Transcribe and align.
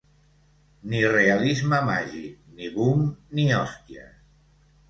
Ni 0.93 1.01
realisme 1.15 1.81
màgic 1.89 2.41
ni 2.57 2.73
boom 2.79 3.07
ni 3.37 3.47
hòsties. 3.55 4.13